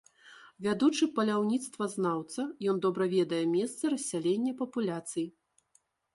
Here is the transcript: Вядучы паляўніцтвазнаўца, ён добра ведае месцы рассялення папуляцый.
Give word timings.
Вядучы 0.67 1.07
паляўніцтвазнаўца, 1.19 2.47
ён 2.73 2.81
добра 2.87 3.03
ведае 3.15 3.43
месцы 3.53 3.83
рассялення 3.95 4.53
папуляцый. 4.65 5.25